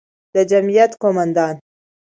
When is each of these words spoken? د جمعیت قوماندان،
د 0.33 0.35
جمعیت 0.51 0.91
قوماندان، 1.01 1.55